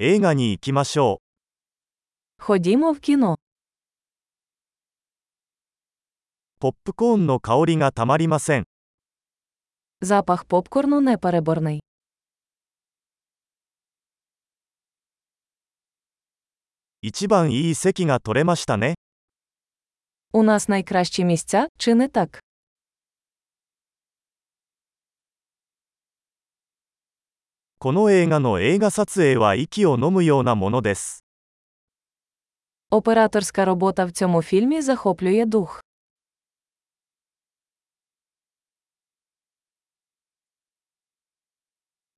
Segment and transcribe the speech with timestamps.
[0.00, 1.20] 映画に行きましょ
[2.38, 3.32] Ходімо в кіно.
[3.32, 3.36] う。
[6.60, 8.64] ポップコーンの香りがたまりません。
[10.00, 11.80] Запах попкорну непереборний.
[17.02, 18.94] 一番いい席が取れましたね。
[20.32, 22.38] У нас найкращі місця, чи не так?
[27.79, 31.23] この映画の映画撮影は息を飲むようなものです。
[32.91, 35.81] Операторська робота в цьому фільмі захоплює дух.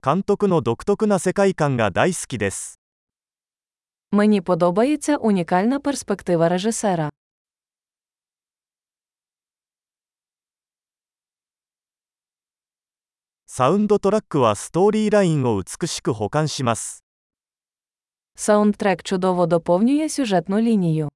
[0.05, 2.79] 監督の独特な世界観が大好きです。
[4.11, 7.09] Мені подобається унікальна перспектива режисера.
[13.57, 17.05] サウンドトラックはストーリーラインを美しく保管します。
[18.35, 21.09] Саундтрек чудово доповнює сюжетну лінію.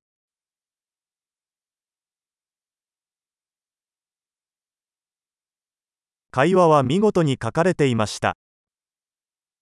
[6.32, 8.37] 会話は見事に書かれていました。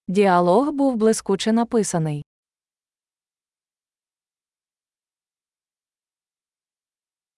[0.10, 2.22] Діалог був блискуче написаний.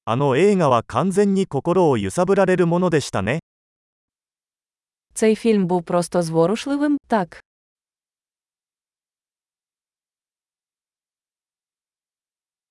[0.04, 3.40] あの映画は完全に心を揺さぶられるものでしたね。
[5.15, 7.45] Цей фільм був просто зворушливим, так.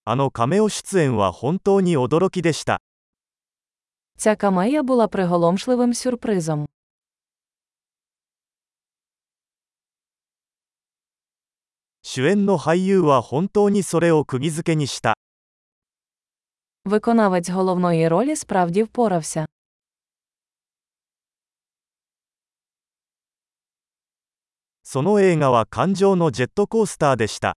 [0.06, 0.30] Ано.
[4.18, 6.68] Ця камея була приголомшливим сюрпризом.
[16.86, 19.46] Виконавець головної ролі справді впорався.
[24.93, 27.57] その映画は感情のジェットコースターでした。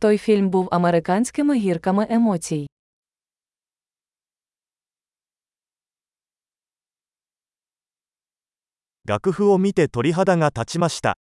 [0.00, 2.66] Той фільм був американськими гірками емоцій.
[9.06, 11.16] 楽譜を見て鳥肌が立ちました。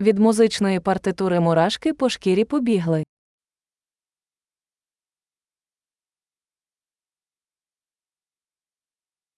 [0.00, 3.04] Від музичної партитури мурашки по шкірі побігли.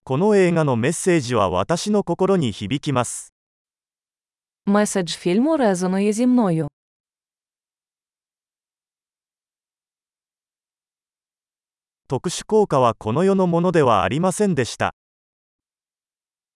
[0.05, 3.33] この映画のメッセージは私の心に響きます。
[4.66, 6.68] Меседж фільму резонує зі мною.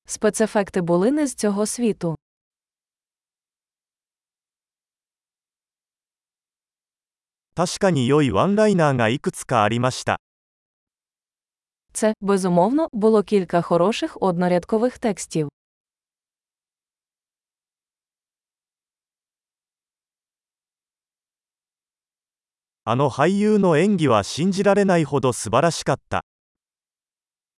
[0.05, 2.15] Спецефекти були не з цього світу.
[11.93, 15.49] Це, безумовно, було кілька хороших однорядкових текстів.
[22.84, 26.24] あの俳優の演技は信じられないほど素晴らしかった。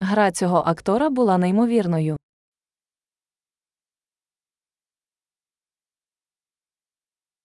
[0.01, 2.17] Гра цього актора була неймовірною.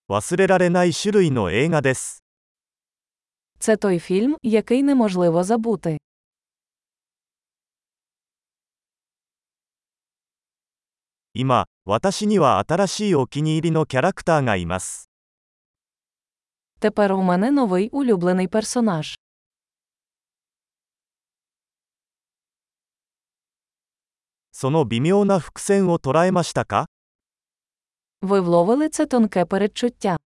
[0.09, 2.23] 忘れられない種類の映画です。
[3.59, 5.99] Це той фільм, який неможливо забути.
[11.35, 15.10] 今、私には新しいお気に入りのキャラクターがいます。
[16.82, 19.20] Тепер у мене новий улюблений персонаж.
[28.22, 30.18] Ви вловили це тонке передчуття.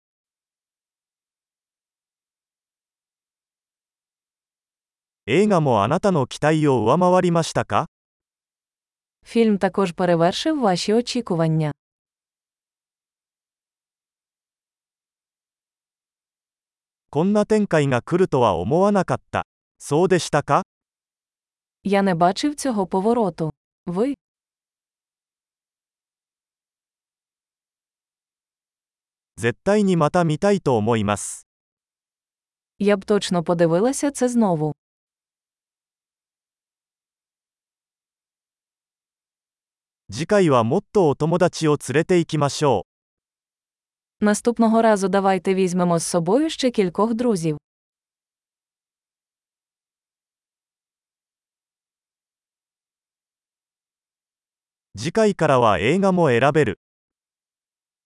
[9.24, 11.72] Фільм також перевершив ваші очікування.
[17.13, 19.45] こんな展開が来るとは思わなかった。
[19.79, 20.63] そうでしたか
[21.83, 23.51] Я не бачив цього повороту.
[23.87, 24.15] Ви?
[29.37, 31.47] 絶対にまた見たいと思います。
[32.77, 34.73] Я б точно подивилася це знову.
[40.11, 42.92] 次回はもっとお友達を連れて行きましょう。
[44.24, 47.58] Наступного разу давайте візьмемо з собою ще кількох друзів.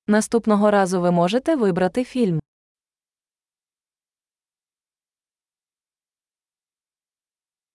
[0.06, 2.40] Наступного разу ви можете вибрати фільм.